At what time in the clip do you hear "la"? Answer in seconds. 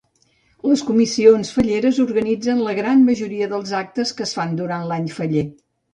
2.69-2.75